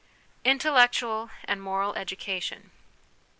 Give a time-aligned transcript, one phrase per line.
[0.43, 2.71] Intellectual and Moral Education.